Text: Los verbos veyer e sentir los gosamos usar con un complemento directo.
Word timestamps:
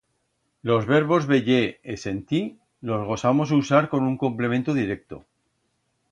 Los 0.69 0.83
verbos 0.91 1.23
veyer 1.31 1.67
e 1.91 1.95
sentir 2.05 2.45
los 2.89 3.01
gosamos 3.11 3.49
usar 3.61 3.83
con 3.91 4.01
un 4.11 4.15
complemento 4.23 4.71
directo. 4.81 5.17